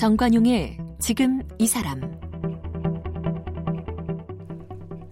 [0.00, 2.00] 정관용의 지금 이 사람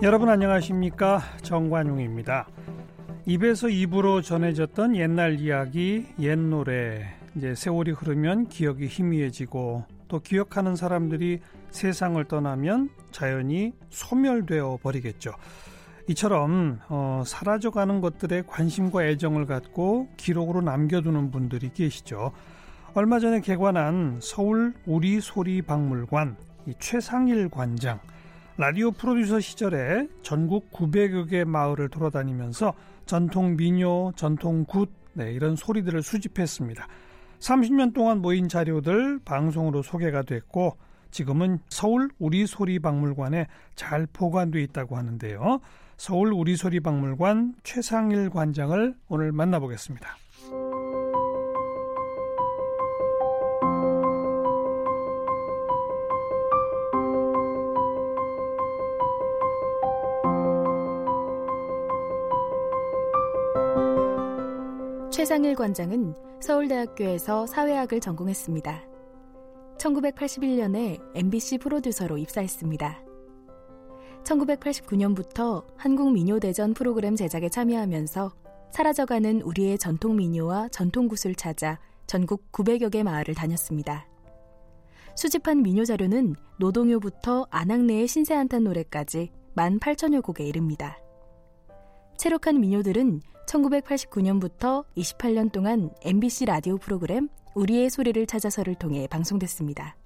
[0.02, 2.48] 여러분 안녕하십니까 정관용입니다.
[3.26, 7.04] 입에서 입으로 전해졌던 옛날 이야기, 옛 노래
[7.34, 15.32] 이제 세월이 흐르면 기억이 희미해지고 또 기억하는 사람들이 세상을 떠나면 자연히 소멸되어 버리겠죠.
[16.08, 22.32] 이처럼 어, 사라져가는 것들에 관심과 애정을 갖고 기록으로 남겨두는 분들이 계시죠.
[22.98, 26.36] 얼마 전에 개관한 서울 우리 소리 박물관
[26.80, 28.00] 최상일 관장
[28.56, 32.74] 라디오 프로듀서 시절에 전국 900여 개 마을을 돌아다니면서
[33.06, 36.88] 전통 민요, 전통 굿 네, 이런 소리들을 수집했습니다.
[37.38, 40.76] 30년 동안 모인 자료들 방송으로 소개가 됐고
[41.12, 45.60] 지금은 서울 우리 소리 박물관에 잘 보관돼 있다고 하는데요.
[45.96, 50.16] 서울 우리 소리 박물관 최상일 관장을 오늘 만나보겠습니다.
[65.28, 68.82] 최상일 관장은 서울대학교에서 사회학을 전공했습니다.
[69.76, 72.98] 1981년에 MBC 프로듀서로 입사했습니다.
[74.24, 78.32] 1989년부터 한국 민요대전 프로그램 제작에 참여하면서
[78.70, 84.08] 사라져가는 우리의 전통 민요와 전통 굿을 찾아 전국 900여 개 마을을 다녔습니다.
[85.14, 90.96] 수집한 민요 자료는 노동요부터 안악내의 신세한탄 노래까지 18,000여 곡에 이릅니다.
[92.16, 99.96] 체록한 민요들은 1989년부터 28년 동안 MBC 라디오 프로그램 우리의 소리를 찾아서를 통해 방송됐습니다.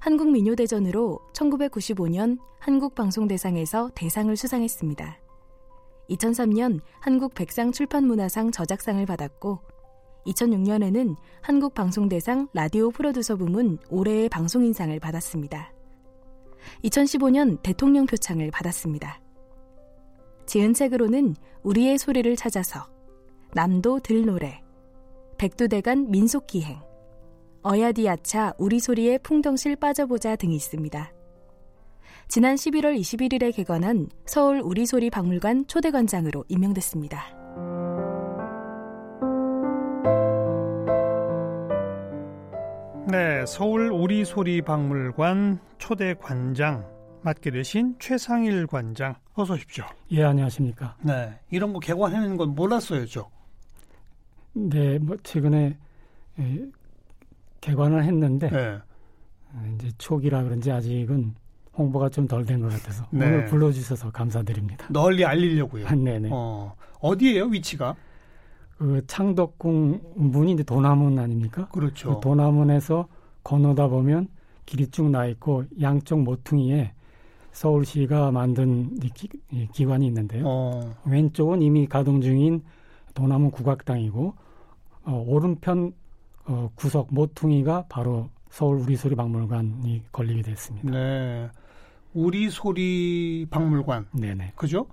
[0.00, 5.18] 한국민요대전으로 1995년 한국방송대상에서 대상을 수상했습니다.
[6.10, 9.60] 2003년 한국백상 출판문화상 저작상을 받았고
[10.26, 15.72] 2006년에는 한국방송대상 라디오 프로듀서 부문 올해의 방송인상을 받았습니다.
[16.84, 19.20] 2015년 대통령 표창을 받았습니다.
[20.50, 22.80] 지은 책으로는 우리의 소리를 찾아서,
[23.54, 24.60] 남도 들노래,
[25.38, 26.80] 백두대간 민속기행,
[27.62, 31.12] 어야디아차 우리 소리의 풍덩실 빠져보자 등이 있습니다.
[32.26, 37.26] 지난 11월 21일에 개관한 서울 우리 소리 박물관 초대관장으로 임명됐습니다.
[43.06, 49.84] 네, 서울 우리 소리 박물관 초대관장 맡게 되신 최상일 관장 어서 오십시오.
[50.12, 50.96] 예, 안녕하십니까.
[51.02, 53.28] 네, 이런 거 개관하는 건 몰랐어요, 저.
[54.52, 55.76] 네, 뭐 최근에
[56.38, 56.64] 예,
[57.60, 58.78] 개관을 했는데 네.
[59.52, 61.34] 어, 이제 초기라 그런지 아직은
[61.76, 63.26] 홍보가 좀 덜 된 것 같아서 네.
[63.26, 64.86] 오늘 불러주셔서 감사드립니다.
[64.90, 65.88] 널리 알리려고요.
[65.88, 66.28] 네네.
[66.32, 67.94] 어, 어디예요, 위치가?
[68.78, 71.68] 그 창덕궁 문이 이제 도남문 아닙니까?
[71.68, 72.14] 그렇죠.
[72.14, 73.08] 그 도남문에서
[73.44, 74.28] 건너다 보면
[74.66, 76.92] 길이 쭉 나 있고 양쪽 모퉁이에
[77.52, 79.28] 서울시가 만든 기,
[79.72, 80.44] 기관이 있는데요.
[80.46, 80.94] 어.
[81.04, 82.62] 왼쪽은 이미 가동 중인
[83.14, 84.34] 도남은 국악당이고
[85.04, 85.92] 어, 오른편
[86.46, 90.90] 어, 구석 모퉁이가 바로 서울 우리 소리 박물관이 걸리게 됐습니다.
[90.90, 91.48] 네.
[92.12, 94.06] 우리 소리 박물관.
[94.12, 94.52] 네네.
[94.56, 94.86] 그죠?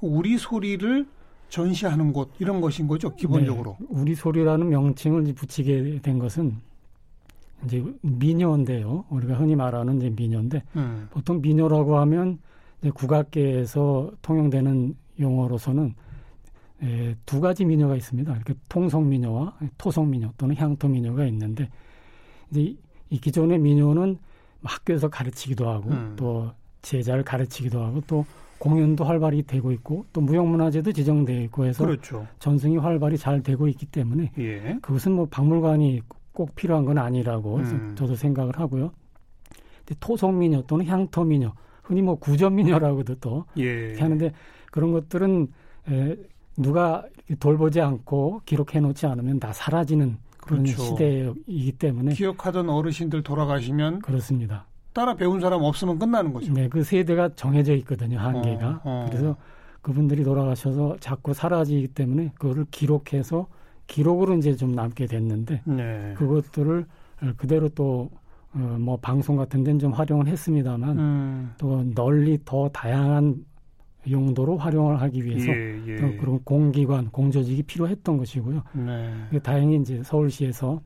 [0.00, 1.06] 우리 소리를
[1.48, 3.76] 전시하는 곳 이런 것인 거죠 기본적으로.
[3.80, 3.86] 네.
[3.88, 6.60] 우리 소리라는 명칭을 붙이게 된 것은
[7.64, 9.04] 이제 민요인데요.
[9.10, 11.08] 우리가 흔히 말하는 이제 민요인데 음.
[11.10, 12.38] 보통 민요라고 하면
[12.80, 15.94] 이제 국악계에서 통용되는 용어로서는
[16.82, 18.32] 에, 두 가지 민요가 있습니다.
[18.34, 21.68] 이렇게 통성 민요와 토성 민요 또는 향토 민요가 있는데
[22.50, 22.76] 이제
[23.10, 24.18] 이 기존의 민요는
[24.62, 26.14] 학교에서 가르치기도 하고 음.
[26.16, 26.50] 또
[26.82, 28.24] 제자를 가르치기도 하고 또
[28.58, 32.26] 공연도 활발히 되고 있고 또 무형문화재도 지정되어 있고 해서 그렇죠.
[32.38, 34.78] 전승이 활발히 잘 되고 있기 때문에 예.
[34.82, 36.02] 그것은 뭐 박물관이
[36.38, 37.96] 꼭 필요한 건 아니라고 음.
[37.98, 38.92] 저도 생각을 하고요.
[39.98, 43.96] 토속민요 또는 향토민요, 흔히 뭐 구전민요라고도 또 예.
[43.98, 44.30] 하는데
[44.70, 45.48] 그런 것들은
[45.90, 46.16] 에,
[46.56, 47.02] 누가
[47.40, 50.80] 돌보지 않고 기록해 놓지 않으면 다 사라지는 그런 그렇죠.
[50.80, 54.64] 시대이기 때문에 기억하던 어르신들 돌아가시면 그렇습니다.
[54.92, 56.52] 따라 배운 사람 없으면 끝나는 거죠.
[56.52, 58.68] 네, 그 세대가 정해져 있거든요, 한계가.
[58.68, 59.06] 어, 어.
[59.10, 59.36] 그래서
[59.82, 63.48] 그분들이 돌아가셔서 자꾸 사라지기 때문에 그거를 기록해서
[63.88, 66.14] 기록으로 이제 좀 남게 됐는데 네.
[66.16, 66.86] 그것들을
[67.36, 68.10] 그대로 또
[68.54, 71.54] 어, 뭐 방송 같은 데는 좀 활용을 했습니다만 음.
[71.58, 73.44] 또 널리 더 다양한
[74.08, 76.16] 용도로 활용을 하기 위해서 예, 예.
[76.16, 78.62] 그런 공기관, 공조직이 필요했던 것이고요.
[78.74, 79.38] 네.
[79.42, 80.80] 다행히 이제 서울시에서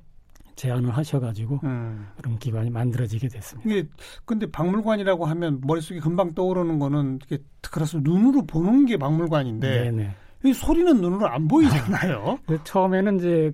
[0.56, 2.06] 제안을 하셔가지고 음.
[2.16, 3.70] 그런 기관이 만들어지게 됐습니다.
[3.70, 3.88] 이게
[4.24, 7.38] 근데 박물관이라고 하면 머릿속에 금방 떠오르는 거는 이게
[7.70, 10.14] 그래서 눈으로 보는 게 박물관인데 네네.
[10.44, 12.38] 이 소리는 눈으로 안 보이잖아요.
[12.64, 13.52] 처음에는 이제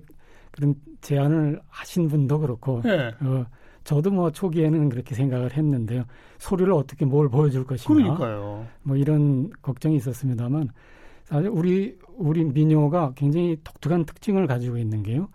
[0.51, 3.11] 그런 제안을 하신 분도 그렇고 네.
[3.21, 3.45] 어,
[3.83, 6.03] 저도 뭐 초기에는 그렇게 생각을 했는데요.
[6.37, 7.93] 소리를 어떻게 뭘 보여줄 것인가.
[7.93, 8.67] 그러니까요.
[8.83, 10.69] 뭐 이런 걱정이 있었습니다만
[11.23, 15.29] 사실 우리 우리 민요가 굉장히 독특한 특징을 가지고 있는 게요.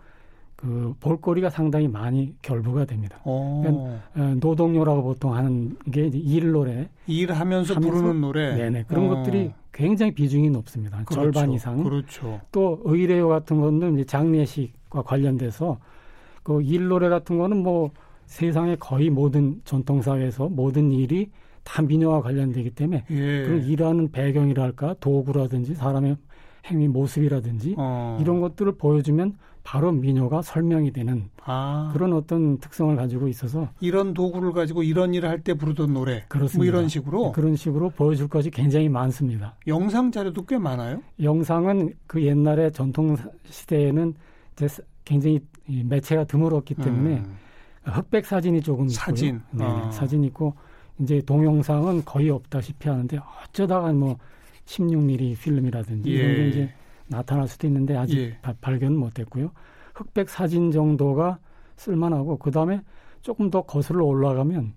[0.65, 3.19] 그 볼거리가 상당히 많이 결부가 됩니다.
[3.23, 9.15] 그러니까 어, 노동요라고 보통 하는 게 일 노래, 일하면서 부르는 노래, 네네 그런 어.
[9.15, 11.03] 것들이 굉장히 비중이 높습니다.
[11.05, 11.13] 그렇죠.
[11.21, 11.83] 절반 이상.
[11.83, 12.41] 그렇죠.
[12.51, 15.77] 또 의례요 같은 거는 이제 장례식과 관련돼서
[16.41, 17.91] 그 일 노래 같은 거는 뭐
[18.25, 21.29] 세상의 거의 모든 전통 사회에서 모든 일이
[21.63, 23.15] 다 민요와 관련되기 때문에 예.
[23.45, 26.17] 그 일하는 배경이랄까 도구라든지 사람의
[26.65, 28.17] 행위 모습이라든지 어.
[28.21, 31.89] 이런 것들을 보여주면 바로 민요가 설명이 되는 아.
[31.91, 36.57] 그런 어떤 특성을 가지고 있어서 이런 도구를 가지고 이런 일을 할 때 부르던 노래 그렇습니다.
[36.57, 39.55] 뭐 이런 식으로 그런 식으로 보여줄 것이 굉장히 많습니다.
[39.67, 41.01] 영상 자료도 꽤 많아요.
[41.21, 43.15] 영상은 그 옛날에 전통
[43.49, 44.13] 시대에는
[44.53, 44.67] 이제
[45.03, 47.37] 굉장히 매체가 드물었기 때문에 음.
[47.83, 49.41] 흑백 사진이 조금 사진 있고요.
[49.51, 49.91] 네, 아.
[49.91, 50.53] 사진 있고
[50.99, 54.17] 이제 동영상은 거의 없다시피 하는데 어쩌다가 뭐
[54.65, 56.15] 16mm 필름이라든지 예.
[56.15, 56.73] 이런 게 이제
[57.07, 58.37] 나타날 수도 있는데 아직 예.
[58.61, 59.51] 발견은 못했고요.
[59.93, 61.39] 흑백 사진 정도가
[61.77, 62.81] 쓸만하고 그 다음에
[63.21, 64.73] 조금 더 거슬러 올라가면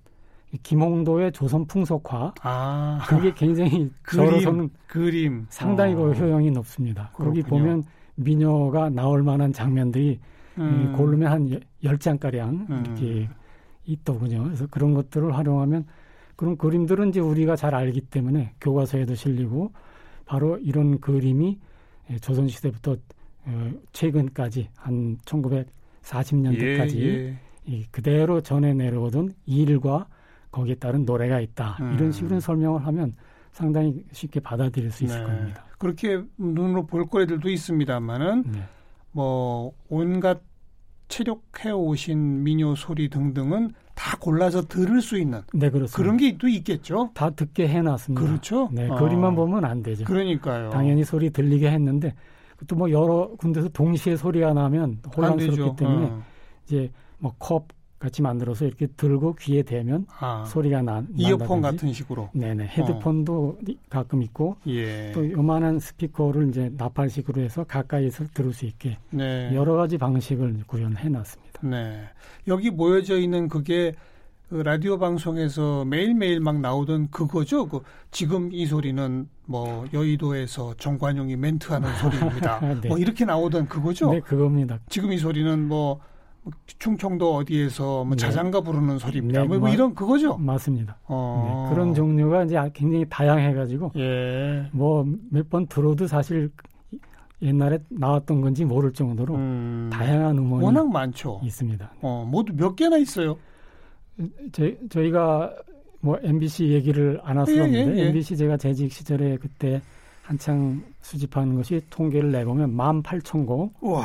[0.63, 2.99] 김홍도의 조선 풍속화 아.
[3.07, 6.13] 그게 굉장히 그림, 그림 상당히 어.
[6.13, 7.11] 효용이 높습니다.
[7.15, 7.43] 그렇군요.
[7.43, 10.19] 거기 보면 미녀가 나올 만한 장면들이
[10.59, 10.93] 음.
[10.97, 12.85] 고르면 한 열장가량 음.
[12.87, 13.29] 이렇게
[13.85, 14.45] 있더군요.
[14.45, 15.87] 그래서 그런 것들을 활용하면
[16.39, 19.73] 그런 그림들은 이제 우리가 잘 알기 때문에 교과서에도 실리고
[20.25, 21.59] 바로 이런 그림이
[22.21, 22.97] 조선 시대부터
[23.45, 27.39] 어, 최근까지 한 1940년대까지 예,
[27.71, 27.83] 예.
[27.91, 30.07] 그대로 전해 내려오던 일과
[30.53, 31.95] 거기에 따른 노래가 있다 음.
[31.95, 33.17] 이런 식으로 설명을 하면
[33.51, 35.27] 상당히 쉽게 받아들일 수 있을 네.
[35.27, 35.65] 겁니다.
[35.77, 38.63] 그렇게 눈으로 볼 거리들도 있습니다만은 네.
[39.11, 40.41] 뭐 온갖
[41.09, 45.97] 체력해 오신 민요 소리 등등은 다 골라서 들을 수 있는 네, 그렇습니다.
[45.97, 47.11] 그런 게 또 있겠죠.
[47.15, 48.25] 다 듣게 해놨습니다.
[48.25, 48.69] 그렇죠.
[48.73, 48.95] 네, 어.
[48.97, 50.05] 그림만 보면 안 되죠.
[50.05, 50.71] 그러니까요.
[50.71, 52.15] 당연히 소리 들리게 했는데
[52.69, 56.23] 또 뭐 여러 군데서 동시에 소리가 나면 혼란스럽기 때문에 어.
[56.65, 57.67] 이제 뭐 컵
[57.99, 63.73] 같이 만들어서 이렇게 들고 귀에 대면 아, 소리가 나 이어폰 같은 식으로 네네 헤드폰도 어.
[63.91, 65.11] 가끔 있고 예.
[65.13, 69.51] 또 요만한 스피커를 이제 나팔식으로 해서 가까이서 들을 수 있게 네.
[69.53, 71.48] 여러 가지 방식을 구현해 놨습니다.
[71.63, 72.09] 네
[72.47, 73.95] 여기 모여져 있는 그게
[74.49, 77.69] 그 라디오 방송에서 매일매일 막 나오던 그거죠.
[77.69, 82.61] 그 지금 이 소리는 뭐 여의도에서 정관용이 멘트하는 소리입니다.
[82.81, 82.89] 네.
[82.89, 84.11] 뭐 이렇게 나오던 그거죠.
[84.11, 84.79] 네, 그겁니다.
[84.89, 86.01] 지금 이 소리는 뭐
[86.79, 88.17] 충청도 어디에서 뭐 네.
[88.17, 89.43] 자장가 부르는 소리입니다.
[89.43, 90.39] 네, 뭐, 뭐, 이런 그거죠.
[90.39, 90.97] 맞습니다.
[91.05, 91.67] 어.
[91.69, 94.71] 네, 그런 종류가 이제 굉장히 다양해가지고 예.
[94.73, 96.51] 뭐몇 번 들어도 사실
[97.43, 99.91] 옛날에 나왔던 건지 모를 정도로 음.
[99.93, 101.41] 다양한 음원이 워낙 많죠.
[101.45, 101.93] 있습니다.
[102.03, 103.37] 어, 모두 몇 개나 있어요?
[104.53, 105.55] 저, 저희가
[106.01, 108.07] 뭐 MBC 얘기를 안할수 없는데 예, 예, 예.
[108.09, 109.81] MBC 제가 재직 시절에 그때
[110.23, 113.73] 한창 수집하는 것이 통계를 내보면 18,000곡.
[113.81, 114.05] 우와.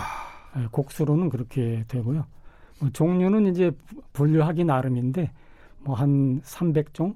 [0.58, 2.26] 예, 곡수로는 그렇게 되고요.
[2.80, 3.72] 뭐 종류는 이제
[4.14, 5.32] 분류하기 나름인데
[5.80, 7.16] 뭐 한 300종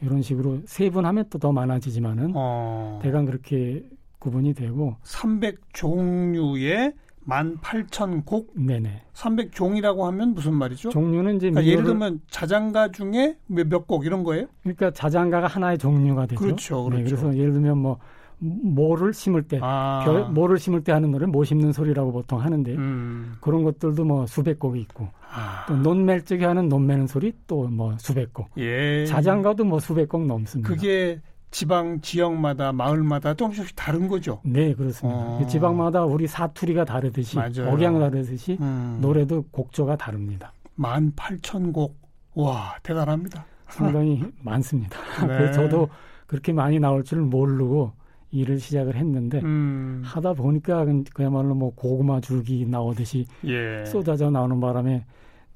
[0.00, 3.00] 이런 식으로 세분하면 또 더 많아지지만은 어.
[3.02, 3.82] 대강 그렇게
[4.18, 6.94] 구분이 되고 300종류의
[7.28, 8.46] 18,000곡?
[8.54, 9.02] 네네.
[9.12, 10.88] 300종이라고 하면 무슨 말이죠?
[10.90, 14.46] 종류는 이제 그러니까 예를 들면 자장가 중에 몇 곡 이런 거예요?
[14.62, 16.40] 그러니까 자장가가 하나의 종류가 되죠.
[16.40, 16.84] 그렇죠.
[16.84, 16.96] 그렇죠.
[16.96, 17.98] 네, 그래서 예를 들면 뭐
[18.40, 20.02] 모를 심을 때, 아.
[20.04, 22.76] 별, 모를 심을 때 하는 노래 모 심는 소리라고 보통 하는데요.
[22.78, 23.32] 음.
[23.40, 25.66] 그런 것들도 뭐 수백 곡이 있고, 아.
[25.66, 28.48] 또 논멜 적에 하는 논매는 소리 또 뭐 수백 곡.
[28.56, 29.04] 예.
[29.06, 30.68] 자장가도 뭐 수백 곡 넘습니다.
[30.72, 34.40] 그게 지방 지역마다 마을마다 조금씩 다른 거죠.
[34.44, 35.18] 네, 그렇습니다.
[35.18, 35.46] 어.
[35.46, 37.72] 지방마다 우리 사투리가 다르듯이 맞아요.
[37.72, 38.98] 억양 다르듯이 음.
[39.00, 40.52] 노래도 곡조가 다릅니다.
[40.74, 41.96] 만 팔천 곡.
[42.34, 43.44] 와, 대단합니다.
[43.68, 44.98] 상당히 많습니다.
[45.26, 45.50] 네.
[45.52, 45.88] 저도
[46.26, 47.92] 그렇게 많이 나올 줄 모르고
[48.30, 50.02] 일을 시작을 했는데 음.
[50.04, 53.84] 하다 보니까 그야말로 뭐 고구마 줄기 나오듯이 예.
[53.86, 55.06] 쏟아져 나오는 바람에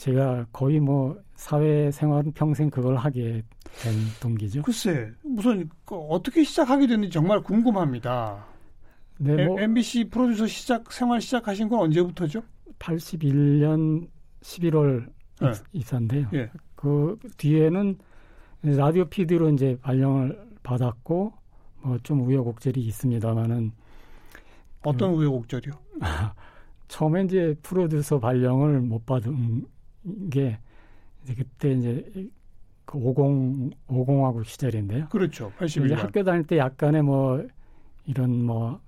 [0.03, 3.45] 제가 거의 뭐 사회 생활은 평생 그걸 하게
[3.83, 4.63] 된 동기죠.
[4.63, 8.45] 글쎄 무슨 그 어떻게 시작하게 됐는지 정말 궁금합니다.
[9.19, 12.43] 네, 뭐 MBC 프로듀서 시작 생활 시작하신 건 언제부터죠?
[12.81, 14.09] 81년
[14.41, 15.07] 11월
[15.41, 15.53] 네.
[15.73, 16.27] 입사인데요.
[16.35, 16.51] 예.
[16.75, 17.97] 그 뒤에는
[18.63, 21.33] 라디오 PD로 이제 발령을 받았고
[21.83, 23.71] 뭐 좀 우여곡절이 있습니다만은
[24.83, 25.75] 어떤 그, 우여곡절이요?
[26.89, 29.65] 처음에 이제 프로듀서 발령을 못 받은
[30.31, 30.59] 게
[31.23, 32.31] 이제 그때 이제
[32.85, 35.09] 그 50, 50하고 시절인데요.
[35.09, 35.53] 그렇죠.
[35.59, 35.95] 81년.
[35.95, 37.45] 학교 다닐 때 약간의 뭐
[38.07, 38.81] 이런 뭐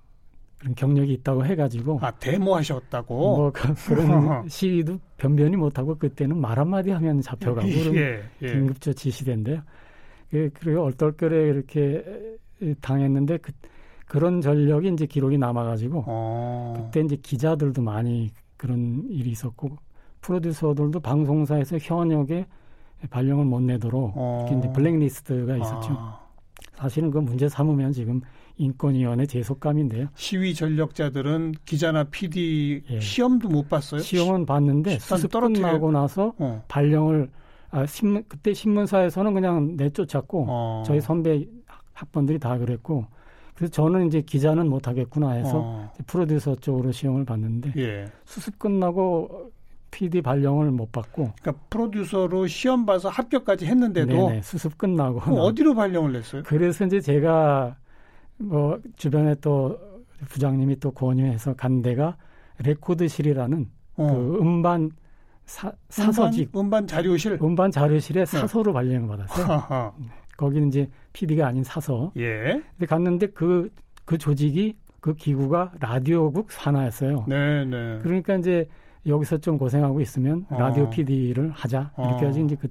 [0.57, 6.91] 그런 경력이 있다고 해가지고 아 데모하셨다고 뭐 그, 런 시위도 변변히 못하고 그때는 말 한마디
[6.91, 8.47] 하면 잡혀가고 예, 예.
[8.47, 9.61] 긴급조치 시대인데요.
[10.29, 12.37] 그, 그리고 얼떨결에 이렇게
[12.81, 13.51] 당했는데 그,
[14.07, 16.73] 그런 전력이 이제 기록이 남아가지고 어.
[16.77, 19.77] 그때 이제 기자들도 많이 그런 일이 있었고
[20.25, 22.45] 프로듀서들도 방송사에서 현역에
[23.11, 24.45] 발령을 못 내도록 어.
[24.57, 25.95] 이제 블랙리스트가 있었죠.
[25.97, 26.19] 아.
[26.73, 28.21] 사실은 그 문제 삼으면 지금
[28.57, 30.07] 인권위원회 제속감인데요.
[30.15, 32.99] 시위 전력자들은 기자나 PD 예.
[32.99, 34.01] 시험도 못 봤어요?
[34.01, 36.63] 시험은 봤는데 수습 끝나고 나서 어.
[36.67, 37.29] 발령을
[37.69, 40.83] 아, 신문 그때 신문사에서는 그냥 내쫓았고 어.
[40.85, 41.45] 저희 선배
[41.93, 43.05] 학번들이 다 그랬고
[43.53, 45.93] 그래서 저는 이제 기자는 못 하겠구나 해서 어.
[46.07, 48.05] 프로듀서 쪽으로 시험을 봤는데 예.
[48.25, 49.51] 수습 끝나고
[49.95, 56.11] PD 발령을 못 받고 그러니까 프로듀서로 시험 봐서 합격까지 했는데도 네네, 수습 끝나고 어디로 발령을
[56.11, 56.43] 냈어요?
[56.45, 57.77] 그래서 이제 제가
[58.37, 59.79] 뭐 주변에 또
[60.27, 62.17] 부장님이 또 권유해서 간 데가
[62.57, 64.07] 레코드실이라는 어.
[64.07, 64.91] 그 음반
[65.45, 68.25] 사, 사서직 음반, 음반, 자료실 음반 자료실에 네.
[68.25, 69.93] 사서로 발령을 받았어요.
[69.97, 70.07] 네.
[70.35, 72.11] 거기는 이제 PD가 아닌 사서.
[72.17, 72.61] 예.
[72.71, 73.71] 근데 갔는데 그그
[74.03, 77.25] 그 조직이 그 기구가 라디오국 산하였어요.
[77.29, 77.99] 네, 네.
[78.03, 78.67] 그러니까 이제
[79.05, 80.57] 여기서 좀 고생하고 있으면 어.
[80.57, 82.27] 라디오 PD를 하자 이렇게 어.
[82.29, 82.67] 하지 이제 그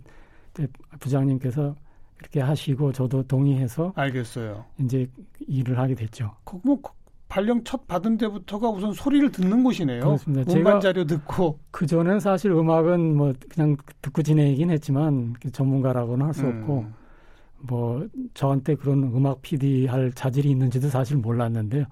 [0.99, 1.75] 부장님께서
[2.17, 4.65] 그렇게 하시고 저도 동의해서 알겠어요.
[4.79, 5.09] 이제
[5.47, 6.33] 일을 하게 됐죠.
[6.63, 6.79] 뭐
[7.29, 10.01] 발령 첫 받은 때부터가 우선 소리를 듣는 곳이네요.
[10.01, 10.53] 그렇습니다.
[10.53, 16.45] 음반 자료 듣고 그 전엔 사실 음악은 뭐 그냥 듣고 지내긴 했지만 그 전문가라고는 할수
[16.47, 16.61] 음.
[16.61, 16.85] 없고
[17.59, 21.85] 뭐 저한테 그런 음악 PD 할 자질이 있는지도 사실 몰랐는데요.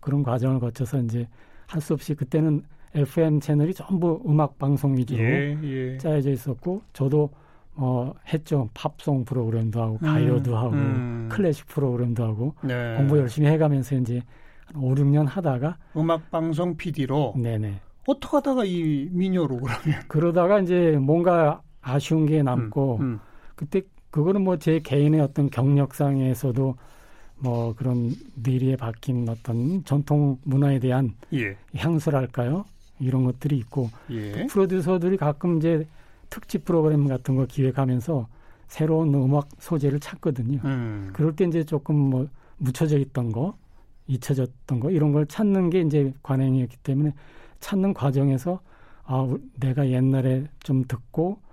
[0.00, 1.26] 그런 과정을 거쳐서 이제
[1.66, 2.62] 할 수 없이 그때는
[2.96, 5.98] FM 채널이 전부 음악 방송 위주로 예, 예.
[5.98, 7.30] 짜여져 있었고 저도
[7.74, 11.28] 어 했죠 팝송 프로그램도 하고 가요도 음, 하고 음.
[11.30, 12.96] 클래식 프로그램도 하고 네.
[12.96, 14.22] 공부 열심히 해가면서 이제
[14.64, 20.96] 한 5, 6년 하다가 음악 방송 PD로 네네 어떻게 하다가 이 미녀로 그러면 그러다가 이제
[21.00, 23.20] 뭔가 아쉬운 게 남고 음, 음.
[23.54, 26.74] 그때 그거는 뭐 제 개인의 어떤 경력상에서도
[27.38, 31.54] 뭐 그런 뇌리에 박힌 어떤 전통 문화에 대한 예.
[31.76, 32.64] 향수랄까요?
[32.98, 34.46] 이런 것들이 있고 예.
[34.46, 35.86] 프로듀서들이 가끔 이제
[36.30, 38.26] 특집 프로그램 같은 거 기획하면서
[38.68, 40.60] 새로운 음악 소재를 찾거든요.
[40.64, 41.10] 음.
[41.12, 43.56] 그럴 때 이제 조금 뭐 묻혀져 있던 거,
[44.08, 47.12] 잊혀졌던 거 이런 걸 찾는 게 이제 관행이었기 때문에
[47.60, 48.60] 찾는 과정에서
[49.04, 51.45] 아 내가 옛날에 좀 듣고 어,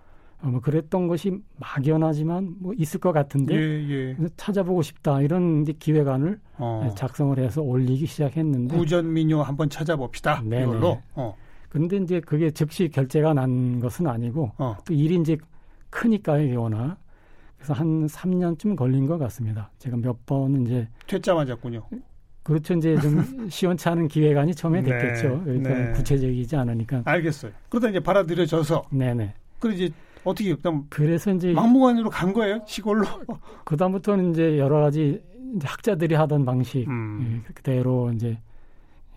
[0.49, 4.15] 뭐 그랬던 것이 막연하지만 뭐 있을 것 같은데 예, 예.
[4.35, 6.93] 찾아보고 싶다 이런 기획안을 어.
[6.95, 10.41] 작성을 해서 올리기 시작했는데 구전 민요 한번 찾아봅시다.
[10.45, 11.01] 네 이걸로.
[11.15, 11.35] 어.
[11.69, 14.77] 근데 이제 그게 즉시 결제가 난 것은 아니고 어.
[14.85, 15.37] 또 일이 이제
[15.89, 16.97] 크니까요, 워낙.
[17.55, 19.71] 그래서 한 3년쯤 걸린 것 같습니다.
[19.77, 21.83] 제가 몇 번은 이제 퇴짜 맞았군요.
[22.43, 22.73] 그렇죠.
[22.73, 25.41] 이제 좀 시원찮은 기획안이 처음에 네, 됐겠죠.
[25.45, 25.91] 그러니까 네.
[25.93, 27.03] 구체적이지 않으니까.
[27.05, 27.53] 알겠어요.
[27.69, 28.83] 그러다 이제 받아들여져서.
[28.91, 29.33] 네네.
[29.59, 33.05] 그리고 이제 어떻게 그럼 그래서 이제 막무가내로 간 거예요 시골로.
[33.65, 35.21] 그 다음부터는 이제 여러 가지
[35.55, 37.43] 이제 학자들이 하던 방식 음.
[37.47, 38.39] 예, 그대로 이제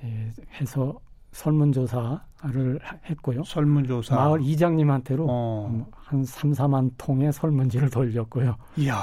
[0.05, 0.99] 예, 해서
[1.37, 3.45] 설문조사를 했고요.
[3.45, 4.17] 설문조사.
[4.17, 5.87] 마을 이장님한테로 어.
[5.93, 8.57] 한 3, 4만 통의 설문지를 돌렸고요.
[8.79, 8.97] 이야.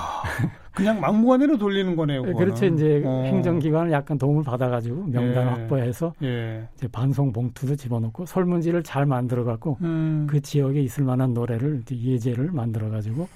[0.74, 2.24] 그냥 막무가내로 돌리는 거네요.
[2.24, 2.40] 그거는.
[2.40, 2.66] 그렇죠.
[2.66, 3.24] 이제 어.
[3.26, 5.50] 행정기관을 약간 도움을 받아가지고 명단 예.
[5.50, 6.68] 확보해서 예.
[6.76, 10.26] 이제 반송 봉투도 집어넣고 설문지를 잘 만들어갖고 음.
[10.28, 13.28] 그 지역에 있을 만한 노래를 이제 예제를 만들어가지고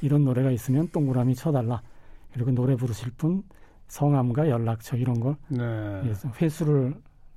[0.00, 1.82] 이런 노래가 있으면 동그라미 쳐달라.
[2.32, 3.42] 그리고 노래 부르실 분
[3.88, 6.02] 성함과 연락처 이런 걸 네.
[6.40, 6.94] 회수를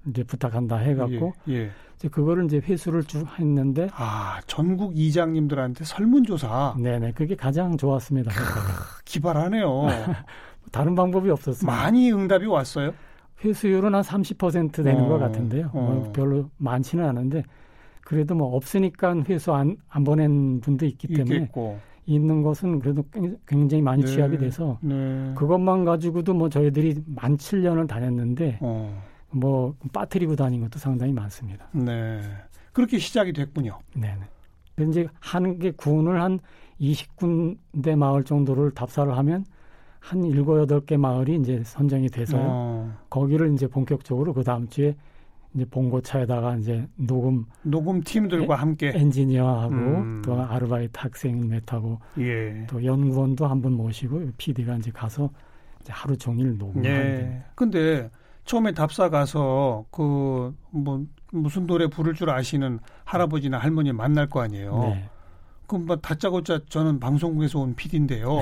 [0.10, 1.70] 이제 부탁한다 해갖고 예, 예.
[1.96, 8.32] 이제 그거를 이제 회수를 쭉 했는데 아 전국 이장님들한테 설문조사 네네 그게 가장 좋았습니다.
[9.06, 9.88] 기발하네요.
[10.72, 11.66] 다른 방법이 없었어요.
[11.66, 12.94] 많이 응답이 왔어요?
[13.44, 15.70] 회수율은 한 30% 되는 어, 것 같은데요.
[15.74, 15.80] 어.
[15.80, 17.44] 뭐 별로 많지는 않은데
[18.02, 21.80] 그래도 뭐 없으니까 회수 안, 안 보낸 분도 있기 때문에 있겠고.
[22.06, 23.04] 있는 것은 그래도
[23.46, 25.34] 굉장히 많이 네, 취합이 돼서 네.
[25.36, 29.04] 그것만 가지고도 뭐 저희들이 만 7년을 다녔는데 어.
[29.31, 31.67] 뭐 빠뜨리고 다닌 것도 상당히 많습니다.
[31.72, 32.22] 네.
[32.74, 33.79] 그렇게 시작이 됐군요.
[33.96, 34.15] 네.
[34.77, 34.86] 네.
[34.86, 36.39] 이제 하는 게 군을 한
[36.79, 39.46] 20군데 마을 정도를 답사를 하면
[40.00, 42.41] 한 7, 8개 마을이 이제 선정이 돼서요.
[42.46, 42.98] 어.
[43.10, 44.96] 거기를 이제 본격적으로 그 다음 주에
[45.53, 50.22] 이제 봉고차에다가 이제 녹음 녹음 팀들과 에, 함께 엔지니어하고 음.
[50.24, 52.65] 또 아르바이트 학생 몇하고 예.
[52.69, 55.29] 또 연구원도 한 분 모시고 PD가 이제 가서
[55.81, 57.43] 이제 하루 종일 녹음하는 예.
[57.55, 58.10] 근데
[58.48, 64.80] 처음에 답사 가서 그 뭐 무슨 노래 부를 줄 아시는 할아버지나 할머니 만날 거 아니에요.
[64.80, 65.10] 네.
[65.68, 68.39] 그럼 뭐 다짜고짜 저는 방송국에서 온 PD인데요.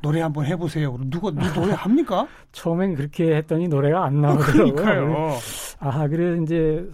[0.00, 0.96] 노래 한번 해보세요.
[1.06, 2.28] 누가 노래 합니까?
[2.52, 4.74] 처음엔 그렇게 했더니 노래가 안 나오더라고요.
[4.76, 5.36] 그러니까요.
[5.80, 6.88] 아 그래 이제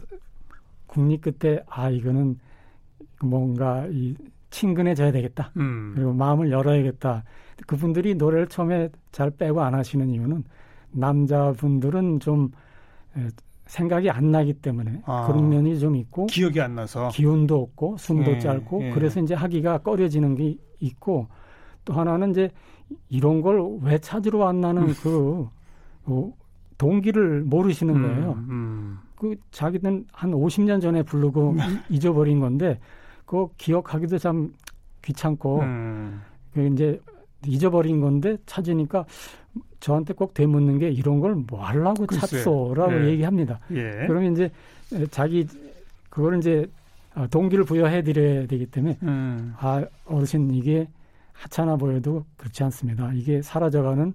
[0.87, 2.38] 국립 끝에 아 이거는
[3.23, 4.16] 뭔가 이
[4.50, 5.50] 친근해져야 되겠다.
[5.59, 5.92] 음.
[5.94, 7.25] 그리고 마음을 열어야겠다.
[7.66, 10.44] 그분들이 노래를 처음에 잘 빼고 안 하시는 이유는
[10.94, 12.50] 남자분들은 좀
[13.66, 18.32] 생각이 안 나기 때문에 아, 그런 면이 좀 있고 기억이 안 나서 기운도 없고 숨도
[18.32, 18.90] 예, 짧고 예.
[18.90, 21.28] 그래서 이제 하기가 꺼려지는 게 있고
[21.84, 22.50] 또 하나는 이제
[23.08, 24.94] 이런 걸 왜 찾으러 왔나는 음.
[25.02, 25.48] 그
[26.06, 26.32] 어,
[26.76, 28.32] 동기를 모르시는 음, 거예요.
[28.48, 28.98] 음.
[29.16, 31.80] 그 자기는 한 50년 전에 부르고 음.
[31.88, 32.78] 잊어버린 건데
[33.24, 34.52] 그거 기억하기도 참
[35.02, 36.20] 귀찮고 음.
[36.52, 37.00] 그 이제
[37.46, 39.04] 잊어버린 건데 찾으니까
[39.80, 43.10] 저한테 꼭 되묻는 게 이런 걸 뭐 하려고 찾소라고 예.
[43.10, 43.60] 얘기합니다.
[43.72, 44.04] 예.
[44.06, 44.50] 그러면 이제
[45.10, 45.46] 자기
[46.10, 46.66] 그거를 이제
[47.14, 49.54] 아, 동기를 부여해 드려야 되기 때문에 음.
[49.58, 50.88] 아 어르신 이게
[51.32, 53.12] 하찮아 보여도 그렇지 않습니다.
[53.14, 54.12] 이게 사라져가는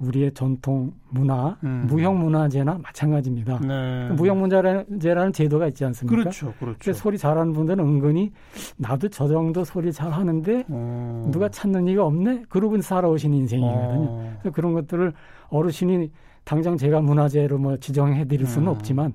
[0.00, 1.84] 우리의 전통 문화, 음.
[1.86, 3.60] 무형 문화재나 마찬가지입니다.
[3.60, 4.08] 네.
[4.14, 6.16] 무형 문화재라는 제도가 있지 않습니까?
[6.16, 6.92] 그렇죠, 그렇죠.
[6.92, 8.32] 소리 잘하는 분들은 은근히
[8.76, 11.28] 나도 저 정도 소리 잘하는데 어.
[11.30, 12.44] 누가 찾는 이가 없네.
[12.48, 14.06] 그러고 살아오신 인생이거든요.
[14.08, 14.36] 어.
[14.40, 15.12] 그래서 그런 것들을
[15.48, 16.10] 어르신이
[16.44, 18.70] 당장 제가 문화재로 뭐 지정해드릴 수는 어.
[18.72, 19.12] 없지만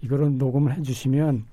[0.00, 1.44] 이거를 녹음을 해주시면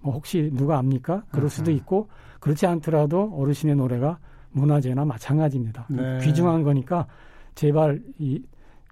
[0.00, 1.24] 뭐 혹시 누가 압니까?
[1.32, 4.18] 그럴 수도 있고 그렇지 않더라도 어르신의 노래가
[4.52, 5.86] 문화재나 마찬가지입니다.
[5.88, 6.18] 네.
[6.22, 7.06] 귀중한 거니까
[7.58, 8.42] 제발 이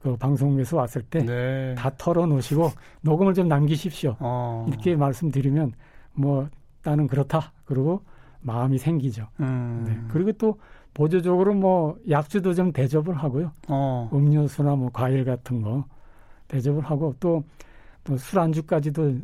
[0.07, 1.75] 그 방송에서 왔을 때다 네.
[1.99, 2.71] 털어놓으시고
[3.01, 4.15] 녹음을 좀 남기십시오.
[4.21, 4.65] 어.
[4.69, 5.73] 이렇게 말씀드리면
[6.13, 6.49] 뭐
[6.85, 7.53] 나는 그렇다.
[7.65, 8.03] 그리고
[8.41, 9.27] 마음이 생기죠.
[9.41, 9.85] 음.
[9.85, 9.99] 네.
[10.09, 10.61] 그리고 또
[10.95, 13.51] 보조적으로 뭐 약주도 좀 대접을 하고요.
[13.67, 14.09] 어.
[14.13, 15.85] 음료수나 뭐 과일 같은 거
[16.47, 17.43] 대접을 하고 또
[18.07, 19.17] 또 술안주까지도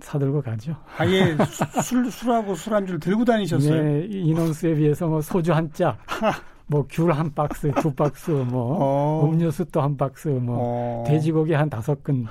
[0.00, 0.74] 사들고 가죠.
[0.96, 1.36] 아예
[1.84, 3.82] 술 술하고 술안주를 들고 다니셨어요?
[3.82, 5.98] 네, 인원수에 비해서 뭐 소주 한 짝,
[6.70, 9.28] 뭐 귤 한 박스, 두 박스, 뭐 어.
[9.28, 11.04] 음료수 또 한 박스, 뭐 어.
[11.06, 12.26] 돼지고기 한 다섯 근.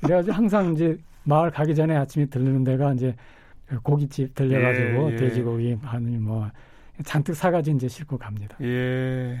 [0.00, 3.14] 그래가지고 항상 이제 마을 가기 전에 아침에 들르는 데가 이제
[3.82, 5.16] 고깃집 들려가지고 예, 예.
[5.16, 6.48] 돼지고기 한뭐
[7.04, 8.56] 잔뜩 사가지고 이제 싣고 갑니다.
[8.62, 9.38] 예.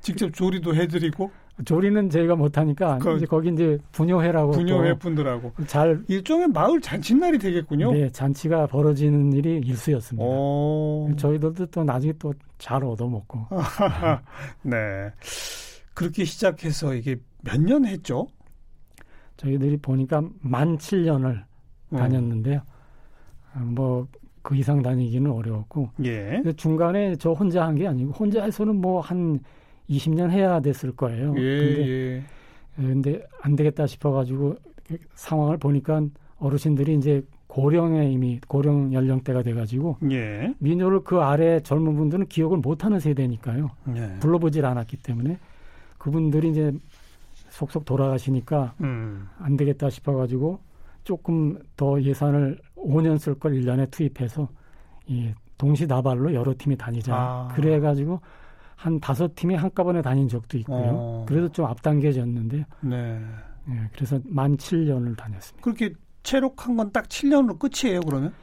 [0.00, 1.30] 직접 조리도 해드리고
[1.64, 7.92] 조리는 저희가 못하니까 그, 이제 거기 이제 분녀회라고 분녀회 분들하고 잘 일종의 마을 잔칫날이 되겠군요.
[7.92, 10.24] 네, 잔치가 벌어지는 일이 일수였습니다.
[10.26, 11.08] 오.
[11.16, 13.46] 저희들도 또 나중에 또 잘 얻어먹고.
[14.62, 14.76] 네,
[15.92, 18.26] 그렇게 시작해서 이게 몇 년 했죠?
[19.36, 21.44] 저희들이 보니까 만 7년을
[21.92, 21.96] 음.
[21.96, 22.60] 다녔는데요.
[23.76, 24.06] 뭐
[24.42, 25.88] 그 이상 다니기는 어려웠고.
[26.04, 26.42] 예.
[26.58, 29.40] 중간에 저 혼자 한 게 아니고 혼자해서는 뭐한
[29.88, 31.34] 20년 해야 됐을 거예요.
[31.36, 32.22] 예, 근데, 예.
[32.76, 36.02] 근데 안 되겠다 싶어가지고 그 상황을 보니까
[36.38, 40.54] 어르신들이 이제 고령에 이미 고령 연령대가 돼가지고 예.
[40.58, 43.70] 민요를 그 아래 젊은 분들은 기억을 못하는 세대니까요.
[43.96, 44.16] 예.
[44.20, 45.38] 불러보질 않았기 때문에
[45.98, 46.72] 그분들이 이제
[47.50, 49.28] 속속 돌아가시니까 음.
[49.38, 50.58] 안 되겠다 싶어가지고
[51.04, 54.48] 조금 더 예산을 5년 쓸 걸 1년에 투입해서
[55.06, 57.14] 이 동시다발로 여러 팀이 다니자.
[57.14, 57.48] 아.
[57.54, 58.20] 그래가지고
[58.84, 60.76] 한 다섯 팀이 한꺼번에 다닌 적도 있고요.
[60.92, 61.24] 어.
[61.26, 62.64] 그래도 좀 앞당겨졌는데요.
[62.82, 63.18] 네.
[63.64, 63.76] 네.
[63.94, 65.64] 그래서 만 7년을 다녔습니다.
[65.64, 68.34] 그렇게 체록한 건 딱 7년으로 끝이에요, 그러면?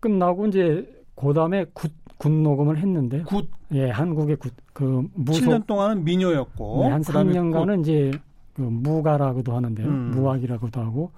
[0.00, 3.50] 끝나고 이제 그다음에 굿, 굿 녹음을 했는데 굿.
[3.72, 7.80] 예, 한국의 굿, 그 무속 7년 동안은 민요였고 네, 한 3년간은 굿.
[7.82, 8.10] 이제
[8.54, 9.86] 그 무가라고도 하는데요.
[9.86, 10.10] 음.
[10.12, 11.10] 무악이라고도 하고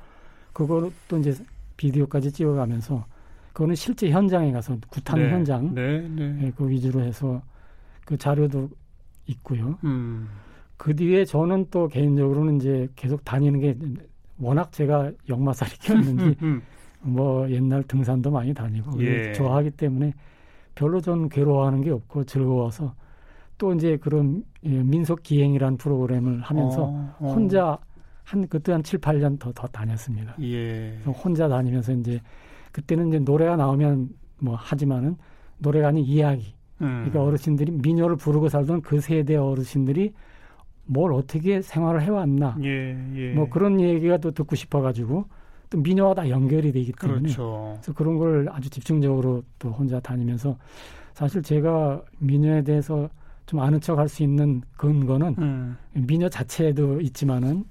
[0.53, 1.33] 그거를 또 이제
[1.77, 3.05] 비디오까지 찍어 가면서
[3.53, 5.33] 그거는 실제 현장에 가서 굿하는 네.
[5.33, 6.38] 현장 네, 네.
[6.42, 7.40] 예, 그 위주로 해서
[8.04, 8.68] 그 자료도
[9.26, 9.78] 있고요.
[9.84, 10.28] 음.
[10.76, 13.76] 그 뒤에 저는 또 개인적으로는 이제 계속 다니는 게
[14.38, 16.62] 워낙 제가 역마살이였는지 음, 음.
[17.00, 19.32] 뭐 옛날 등산도 많이 다니고 예.
[19.32, 20.12] 좋아하기 때문에
[20.74, 22.94] 별로 전 괴로워하는 게 없고 즐거워서
[23.58, 27.32] 또 이제 그런 예, 민속 기행이라는 프로그램을 하면서 어, 어.
[27.32, 27.78] 혼자
[28.24, 30.34] 한 그때 한 7, 8년 더, 더 다녔습니다.
[30.40, 30.98] 예.
[31.06, 32.20] 혼자 다니면서 이제
[32.72, 35.16] 그때는 이제 노래가 나오면 뭐 하지만은
[35.58, 36.62] 노래가 아닌 이야기 음.
[36.87, 40.12] 그러니까 어르신들이 민요를 부르고 살던 그 세대 어르신들이
[40.85, 42.57] 뭘 어떻게 생활을 해왔나.
[42.62, 43.33] 예, 예.
[43.35, 45.25] 뭐 그런 얘기가 또 듣고 싶어가지고
[45.71, 47.79] 또 민요와 다 연결이 되기 때문에 그렇죠.
[47.81, 50.57] 그래서 그런 걸 아주 집중적으로 또 혼자 다니면서
[51.14, 53.09] 사실 제가 민요에 대해서
[53.47, 55.77] 좀 아는 척 할 수 있는 근거는 음.
[55.95, 57.64] 민요 자체에도 있지만은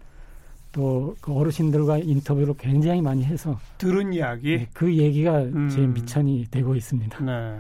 [0.71, 5.69] 또 그 어르신들과 인터뷰를 굉장히 많이 해서 들은 이야기 네, 그 얘기가 음.
[5.69, 7.23] 제 미천이 되고 있습니다.
[7.23, 7.59] 네.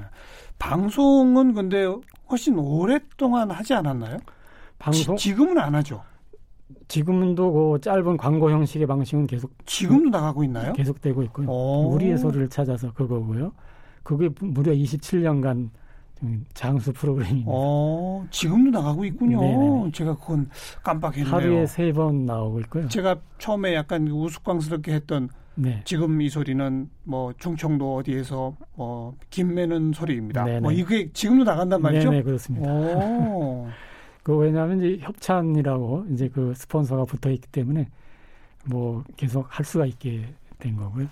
[0.61, 1.91] 방송은 근데
[2.29, 4.19] 훨씬 오랫동안 하지 않았나요?
[4.77, 6.03] 방송 지, 금은 안 하죠.
[6.87, 10.73] 지금도 그 짧은 광고 형식의 방식은 계속 지금도 나가고 있나요?
[10.73, 11.49] 계속되고 있고요.
[11.49, 11.89] 오.
[11.93, 13.51] 우리의 소리를 찾아서 그거고요.
[14.03, 15.69] 그게 무려 27년간
[16.53, 17.49] 장수 프로그램입니다.
[17.51, 19.41] 어, 지금도 나가고 있군요.
[19.41, 19.91] 네네.
[19.91, 20.47] 제가 그건
[20.83, 21.33] 깜빡했네요.
[21.33, 22.87] 하루에 세 번 나오고 있고요.
[22.87, 25.29] 제가 처음에 약간 우스꽝스럽게 했던
[25.61, 25.81] 네.
[25.85, 30.43] 지금 이 소리는 뭐 충청도 어디에서 뭐 김매는 소리입니다.
[30.43, 30.59] 네네.
[30.61, 32.09] 뭐 이게 지금도 나간단 말이죠?
[32.09, 32.67] 네, 그렇습니다.
[34.23, 37.89] 그 왜냐하면 이제 협찬이라고 이제 그 스폰서가 붙어 있기 때문에
[38.65, 41.07] 뭐 계속 할 수가 있게 된 거고요.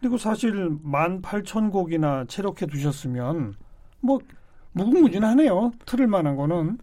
[0.00, 3.54] 그리고 사실 만 팔천 곡이나 체력해 두셨으면
[4.00, 4.18] 뭐
[4.72, 5.72] 무궁무진하네요.
[5.84, 6.78] 틀을 만한 거는.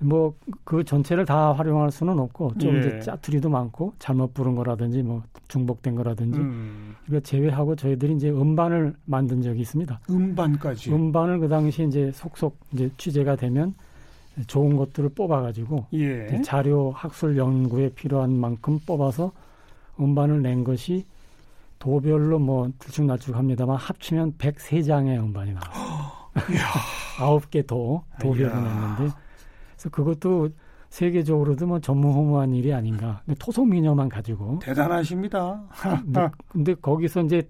[0.00, 0.34] 뭐
[0.70, 2.78] 그 전체를 다 활용할 수는 없고 좀 예.
[2.78, 6.94] 이제 짜투리도 많고 잘못 부른 거라든지 뭐 중복된 거라든지 음.
[7.08, 9.98] 이거 제외하고 저희들이 이제 음반을 만든 적이 있습니다.
[10.08, 10.92] 음반까지.
[10.92, 13.74] 음반을 그 당시 이제 속속 이제 취재가 되면
[14.46, 16.40] 좋은 것들을 뽑아가지고 예.
[16.42, 19.32] 자료 학술 연구에 필요한 만큼 뽑아서
[19.98, 21.04] 음반을 낸 것이
[21.80, 26.10] 도별로 뭐 들쭉날쭉합니다만 합치면 103장의 음반이 나와요.
[27.18, 29.10] 아홉 개더 도배를 냈는데
[29.80, 30.50] 그래서 그것도
[30.90, 33.22] 세계적으로도 뭐 전무후무한 일이 아닌가.
[33.38, 35.62] 토속 미녀만 가지고 대단하십니다.
[36.02, 37.46] 근데, 근데 거기서 이제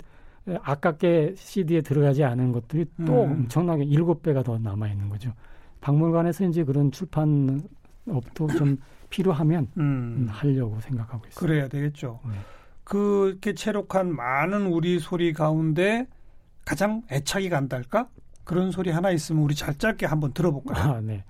[0.63, 3.33] 아깝게 CD에 들어가지 않은 것들이 또 음.
[3.33, 5.33] 엄청나게 일곱 배가 더 남아 있는 거죠.
[5.81, 8.77] 박물관에서 이제 그런 출판업도 좀
[9.09, 10.27] 필요하면 음.
[10.31, 11.41] 하려고 생각하고 있습니다.
[11.41, 12.21] 그래야 되겠죠.
[12.25, 12.33] 네.
[12.85, 16.07] 그렇게 체록한 많은 우리 소리 가운데
[16.65, 18.09] 가장 애착이 간달까?
[18.45, 20.93] 그런 소리 하나 있으면 우리 잘 짧게 한번 들어볼까요?
[20.95, 21.25] 아, 네.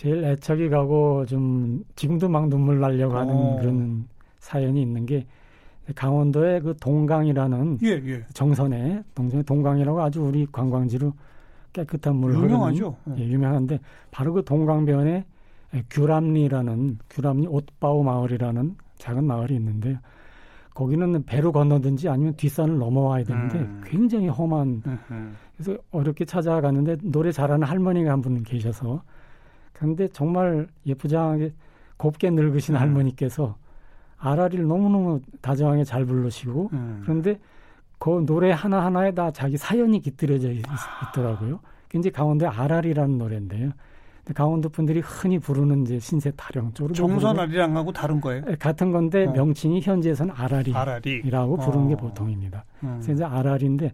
[0.00, 3.58] 제일 애착이 가고 좀 지금도 막 눈물 나려고 하는 어.
[3.60, 4.08] 그런
[4.38, 5.26] 사연이 있는 게
[5.94, 8.24] 강원도의 그 동강이라는 예, 예.
[8.32, 11.12] 정선에 동선에 동강이라고 아주 우리 관광지로
[11.74, 12.96] 깨끗한 물 유명하죠.
[13.04, 13.14] 어.
[13.18, 13.78] 예, 유명한데
[14.10, 15.26] 바로 그 동강변에
[15.90, 19.98] 규람리라는 규람리 옷바우 마을이라는 작은 마을이 있는데요.
[20.72, 23.82] 거기는 배로 건너든지 아니면 뒷산을 넘어와야 되는데 음.
[23.84, 25.36] 굉장히 험한 음.
[25.58, 29.02] 그래서 어렵게 찾아갔는데 노래 잘하는 할머니가 한 분 계셔서
[29.80, 31.54] 그런데 정말 예쁘장하게
[31.96, 32.80] 곱게 늙으신 음.
[32.80, 33.56] 할머니께서
[34.18, 37.00] 아라리를 너무너무 다정하게 잘 부르시고 음.
[37.02, 37.40] 그런데
[37.98, 40.62] 그 노래 하나하나에 다 자기 사연이 깃들여져 있,
[41.14, 43.70] 더라고요 굉장히 강원도의 아라리라는 노래인데요.
[44.34, 48.44] 강원도 분들이 흔히 부르는 이제 신세 타령 쪽으로 정선아리랑하고 다른 거예요?
[48.44, 49.32] 네, 같은 건데 어.
[49.32, 51.22] 명칭이 현지에서는 아라리라고 아라리.
[51.22, 51.88] 부르는 어.
[51.88, 52.64] 게 보통입니다.
[52.84, 52.98] 음.
[53.00, 53.92] 그래서 이제 아라리인데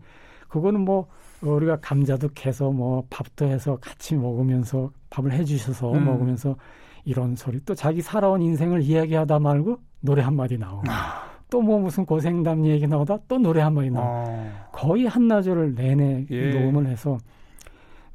[0.49, 1.07] 그거는 뭐
[1.41, 6.05] 우리가 감자도 캐서 뭐 밥도 해서 같이 먹으면서 밥을 해주셔서 음.
[6.05, 6.57] 먹으면서
[7.05, 11.25] 이런 소리 또 자기 살아온 인생을 이야기하다 말고 노래 한 마디 나오고 아.
[11.49, 14.69] 또뭐 무슨 고생담 얘기 나오다 또 노래 한 마디 나오고 아.
[14.73, 16.51] 거의 한나절을 내내 예.
[16.51, 17.19] 녹음을 해서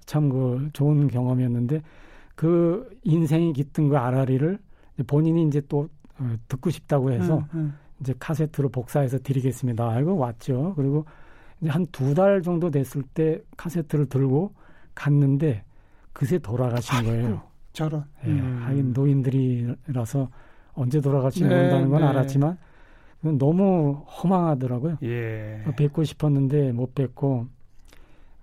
[0.06, 1.82] 참 그 좋은 경험이었는데
[2.36, 4.60] 그 인생이 깃든 그 아라리를
[5.08, 5.88] 본인이 이제 또
[6.20, 7.74] 어, 듣고 싶다고 해서 음, 음.
[8.02, 9.90] 이제 카세트로 복사해서 드리겠습니다.
[9.90, 10.74] 알고 왔죠.
[10.76, 11.06] 그리고
[11.62, 14.54] 이제 한 두 달 정도 됐을 때 카세트를 들고
[14.96, 15.64] 갔는데
[16.14, 17.42] 그새 돌아가신 아이고, 거예요.
[17.74, 18.04] 저런.
[18.26, 18.62] 예, 음.
[18.64, 20.30] 하긴 노인들이라서
[20.74, 22.08] 언제 돌아갈지 네, 모른다는 건 네.
[22.08, 22.58] 알았지만
[23.22, 24.98] 너무 허망하더라고요.
[25.04, 25.64] 예.
[25.78, 27.48] 뵙고 싶었는데 못 뵙고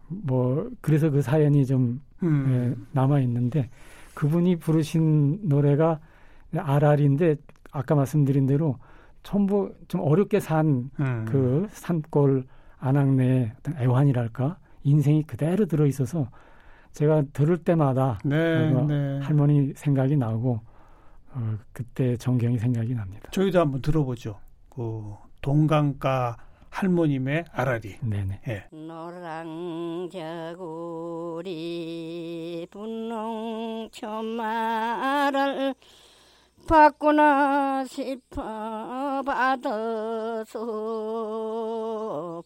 [0.09, 2.77] 뭐 그래서 그 사연이 좀 음.
[2.77, 3.71] 예, 남아 있는데
[4.15, 6.01] 그분이 부르신 노래가
[6.57, 7.37] 아랄인데
[7.71, 8.79] 아까 말씀드린 대로
[9.23, 11.25] 전부 좀 어렵게 산그 음.
[11.29, 12.45] 그 산골
[12.79, 16.31] 안악내 어떤 애환이랄까 인생이 그대로 들어 있어서
[16.99, 19.21] 제가 들을 때마다 네, 네.
[19.21, 20.59] 할머니 생각이 나고
[21.31, 23.31] 어, 그때 정경이 생각이 납니다.
[23.31, 24.41] 저희도 한번 들어보죠.
[24.69, 26.37] 그 동강가
[26.71, 27.99] 할머님의 아라리.
[28.01, 28.41] 네네.
[28.49, 28.65] 예.
[28.77, 30.17] 노랑저고리
[32.69, 35.77] 분홍 천마를
[36.67, 40.59] 받구나 싶어 받아서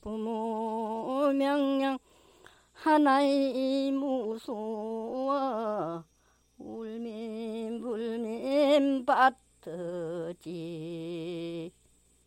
[0.03, 1.97] 부모 명령
[2.83, 5.33] 하나이 무서워
[6.59, 10.43] 울민 불민 받듯이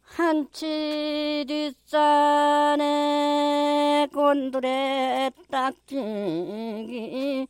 [0.02, 2.78] 한치 뒷산에
[4.14, 7.48] 곤드레 딱지기.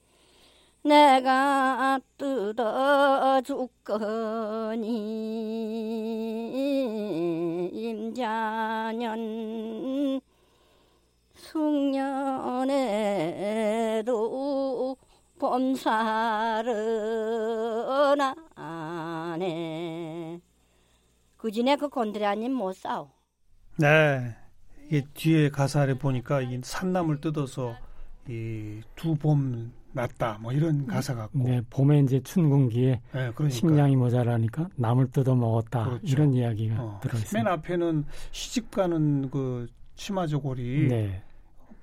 [0.82, 4.82] 내가 뜯어 죽거니.
[7.72, 9.16] 임자년
[13.96, 14.98] 숙년에도
[15.40, 16.74] 봄살은
[18.56, 20.40] 안에
[21.38, 23.12] 그진에 그 곤드레아님 못 싸워.
[23.78, 24.36] 네.
[24.88, 27.76] 이게 뒤에 가사를 보니까 이 산나물 뜯어서
[28.28, 33.50] 이 두 봄 났다 뭐 이런 가사 같고 네 봄에 이제 춘궁기에 네, 그러니까.
[33.50, 36.02] 식량이 모자라니까 나물 뜯어 먹었다 그렇죠.
[36.06, 37.00] 이런 이야기가 어.
[37.02, 37.38] 들어 있습니다.
[37.50, 41.24] 맨 앞에는 시집 가는 그 치마저고리 네.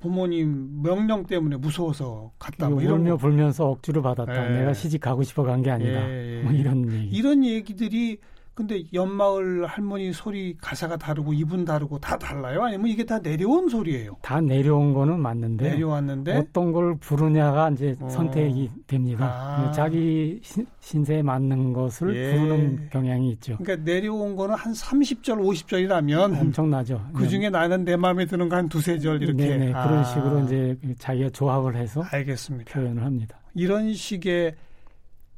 [0.03, 4.53] 부모님 명령 때문에 무서워서 갔다 뭐 이런 울며 불면서 억지로 받았다.
[4.53, 4.59] 예.
[4.59, 6.09] 내가 시집 가고 싶어 간 게 아니다.
[6.11, 6.43] 예, 예.
[6.43, 7.17] 뭐 이런 얘기.
[7.17, 8.19] 이런 얘기들이
[8.55, 12.63] 근데 연마을 할머니 소리 가사가 다르고 이분 다르고 다 달라요?
[12.65, 14.17] 아니면 이게 다 내려온 소리예요?
[14.21, 18.09] 다 내려온 거는 맞는데 내려왔는데 어떤 걸 부르냐가 이제 어.
[18.11, 19.25] 선택이 됩니다.
[19.27, 19.73] 아.
[19.73, 22.37] 자기 신, 세에 맞는 것을 예.
[22.37, 23.57] 부르는 경향이 있죠.
[23.57, 27.09] 그러니까 내려온 거는 한 30절, 50절이라면 엄청나죠.
[27.15, 29.89] 그 중에 나는 내 마음에 드는 거 한 두세 절 이렇게 네네, 아.
[29.89, 32.71] 그런 식으로 이제 자기가 조합을 해서 알겠습니다.
[32.71, 33.41] 표현을 합니다.
[33.55, 34.55] 이런 식의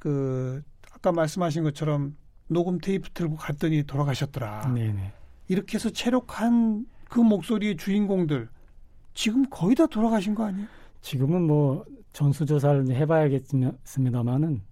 [0.01, 0.61] 그
[0.93, 2.17] 아까 말씀하신 것처럼
[2.49, 4.73] 녹음 테이프 틀고 갔더니 돌아가셨더라.
[4.73, 5.13] 네네.
[5.49, 8.49] 이렇게 해서 체력한 그 목소리의 주인공들
[9.15, 10.67] 지금 거의 다 돌아가신 거 아니에요?
[11.01, 14.63] 지금은 뭐 전수조사를 해봐야겠습니다만은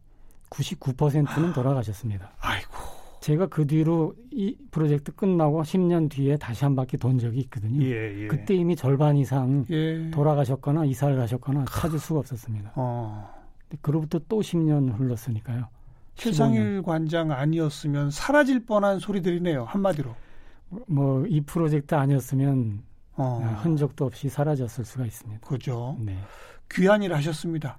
[0.50, 2.32] 99%는 돌아가셨습니다.
[2.40, 2.72] 아이고.
[3.20, 7.84] 제가 그 뒤로 이 프로젝트 끝나고 10년 뒤에 다시 한 바퀴 돈 적이 있거든요.
[7.84, 8.26] 예, 예.
[8.26, 10.10] 그때 이미 절반 이상 예.
[10.10, 12.72] 돌아가셨거나 이사를 가셨거나 찾을 수가 없었습니다.
[12.74, 13.32] 어.
[13.80, 15.68] 그로부터 또 10년 흘렀으니까요.
[16.14, 19.64] 최상일 관장 아니었으면 사라질 뻔한 소리들이네요.
[19.64, 20.14] 한마디로.
[20.88, 22.82] 뭐 이 프로젝트 아니었으면
[23.16, 23.58] 어.
[23.62, 25.46] 흔적도 없이 사라졌을 수가 있습니다.
[25.46, 25.96] 그죠.
[26.00, 26.18] 네.
[26.70, 27.78] 귀한 일 하셨습니다.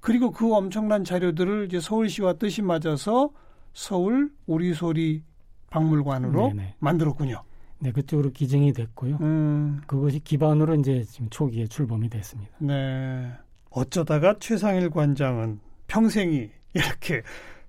[0.00, 3.30] 그리고 그 엄청난 자료들을 이제 서울시와 뜻이 맞아서
[3.74, 5.22] 서울 우리 소리
[5.70, 6.76] 박물관으로 네네.
[6.78, 7.42] 만들었군요.
[7.78, 9.18] 네, 그쪽으로 기증이 됐고요.
[9.20, 9.80] 음.
[9.86, 12.52] 그것이 기반으로 이제 지금 초기에 출범이 됐습니다.
[12.58, 13.30] 네.
[13.70, 17.22] 어쩌다가 최상일 관장은 평생이 이렇게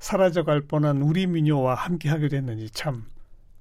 [0.04, 3.06] 사라져갈 뻔한 우리 민요와 함께 하게 됐는지 참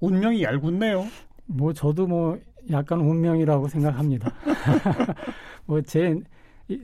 [0.01, 1.07] 운명이 얄궂네요.
[1.47, 2.37] 뭐 저도 뭐
[2.71, 4.33] 약간 운명이라고 생각합니다.
[5.67, 6.15] 뭐 제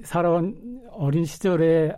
[0.04, 1.92] 살아온 어린 시절에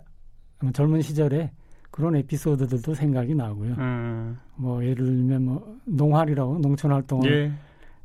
[0.73, 1.51] 젊은 시절에
[1.91, 3.73] 그런 에피소드들도 생각이 나고요.
[3.77, 4.39] 음.
[4.55, 7.51] 뭐 예를 들면 뭐 농활이라고 농촌 활동을 예.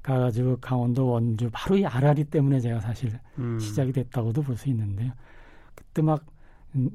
[0.02, 3.58] 가가지고 강원도 원주 바로 이 아라리 때문에 제가 사실 음.
[3.58, 5.12] 시작이 됐다고도 볼 수 있는데요.
[5.74, 6.26] 그때 막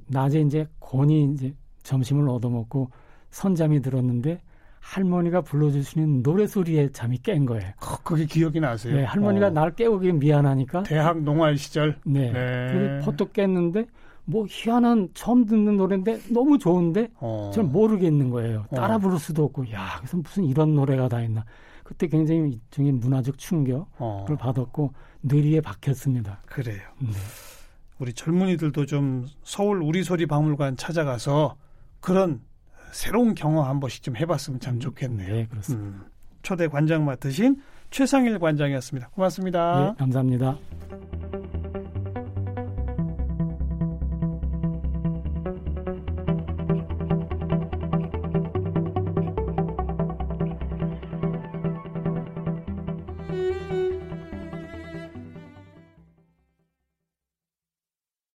[0.08, 2.90] 낮에 이제 곤이 이제 점심을 얻어먹고
[3.30, 4.42] 선잠이 들었는데
[4.80, 7.70] 할머니가 불러주시는 노래 소리에 잠이 깬 거예요.
[7.82, 8.96] 어, 그게 기억이 나세요?
[8.96, 9.50] 네, 할머니가 어.
[9.52, 10.84] 날 깨우기 미안하니까.
[10.84, 11.98] 대학 농활 시절.
[12.04, 12.32] 네.
[12.32, 13.00] 네.
[13.04, 13.86] 퍼뜩 깼는데
[14.26, 17.52] 뭐 희한한 처음 듣는 노래인데 너무 좋은데 어.
[17.58, 18.66] 모르겠는 거예요.
[18.72, 18.76] 어.
[18.76, 21.46] 따라 부를 수도 없고 야 그래서 무슨 이런 노래가 다 있나.
[21.84, 24.26] 그때 굉장히 일종의 문화적 충격을 어.
[24.40, 26.40] 받았고 뇌리에 박혔습니다.
[26.46, 26.82] 그래요.
[27.00, 27.10] 네.
[28.00, 31.56] 우리 젊은이들도 좀 서울 우리 소리 박물관 찾아가서
[32.02, 32.42] 그런
[32.92, 35.34] 새로운 경험 한 번씩 좀 해봤으면 참 음, 좋겠네요.
[35.34, 35.86] 네, 그렇습니다.
[35.86, 36.06] 음,
[36.42, 39.10] 초대 관장 맡으신 최상일 관장이었습니다.
[39.10, 39.80] 고맙습니다.
[39.80, 40.58] 네, 감사합니다.